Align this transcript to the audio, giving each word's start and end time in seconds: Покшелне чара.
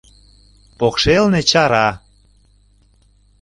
Покшелне 0.79 1.39
чара. 1.49 1.87